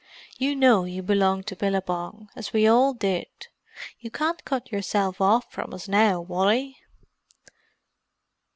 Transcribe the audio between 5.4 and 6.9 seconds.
from us now, Wally."